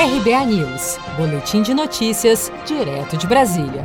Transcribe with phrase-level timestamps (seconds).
[0.00, 3.84] RBA News, Boletim de Notícias, direto de Brasília.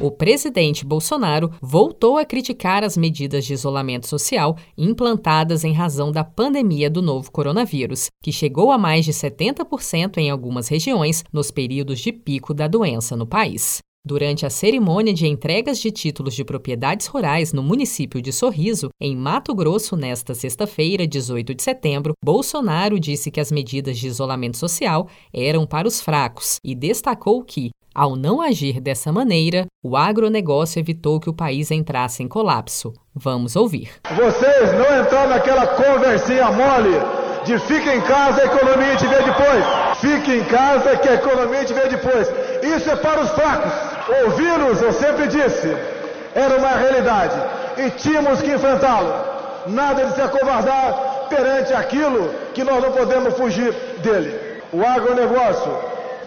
[0.00, 6.24] O presidente Bolsonaro voltou a criticar as medidas de isolamento social implantadas em razão da
[6.24, 12.00] pandemia do novo coronavírus, que chegou a mais de 70% em algumas regiões nos períodos
[12.00, 13.80] de pico da doença no país.
[14.04, 19.16] Durante a cerimônia de entregas de títulos de propriedades rurais no município de Sorriso, em
[19.16, 25.06] Mato Grosso, nesta sexta-feira, 18 de setembro, Bolsonaro disse que as medidas de isolamento social
[25.32, 31.20] eram para os fracos e destacou que, ao não agir dessa maneira, o agronegócio evitou
[31.20, 32.92] que o país entrasse em colapso.
[33.14, 33.88] Vamos ouvir.
[34.16, 39.64] Vocês não entraram naquela conversinha mole de fica em casa, a economia te vê depois.
[40.00, 42.28] Fique em casa que a economia te vê depois.
[42.62, 43.91] Isso é para os fracos.
[44.08, 45.76] O vírus, eu sempre disse,
[46.34, 47.34] era uma realidade
[47.76, 49.12] e tínhamos que enfrentá-lo.
[49.66, 54.62] Nada de se acovardar perante aquilo que nós não podemos fugir dele.
[54.72, 55.72] O agronegócio,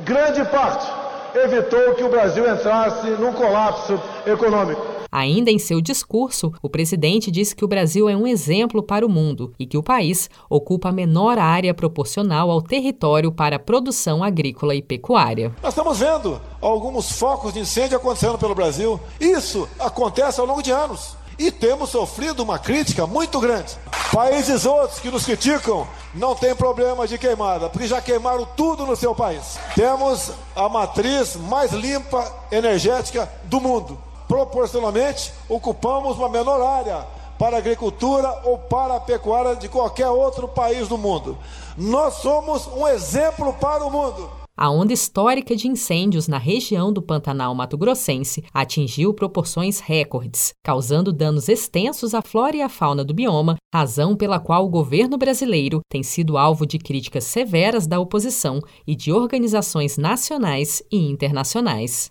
[0.00, 0.86] grande parte,
[1.34, 4.91] evitou que o Brasil entrasse num colapso econômico.
[5.12, 9.10] Ainda em seu discurso, o presidente disse que o Brasil é um exemplo para o
[9.10, 14.74] mundo e que o país ocupa a menor área proporcional ao território para produção agrícola
[14.74, 15.54] e pecuária.
[15.62, 18.98] Nós estamos vendo alguns focos de incêndio acontecendo pelo Brasil.
[19.20, 21.14] Isso acontece ao longo de anos.
[21.38, 23.76] E temos sofrido uma crítica muito grande.
[24.14, 28.96] Países outros que nos criticam não tem problema de queimada, porque já queimaram tudo no
[28.96, 29.58] seu país.
[29.74, 33.98] Temos a matriz mais limpa energética do mundo
[34.32, 37.04] proporcionalmente ocupamos uma menor área
[37.38, 41.36] para a agricultura ou para a pecuária de qualquer outro país do mundo.
[41.76, 44.30] Nós somos um exemplo para o mundo.
[44.56, 51.12] A onda histórica de incêndios na região do Pantanal Mato Grossense atingiu proporções recordes, causando
[51.12, 55.80] danos extensos à flora e à fauna do bioma, razão pela qual o governo brasileiro
[55.90, 62.10] tem sido alvo de críticas severas da oposição e de organizações nacionais e internacionais.